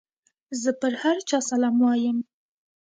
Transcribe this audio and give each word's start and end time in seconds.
زه 0.61 0.69
پر 0.79 0.93
هر 1.01 1.17
چا 1.29 1.37
سلام 1.49 1.75
وايم. 1.83 2.17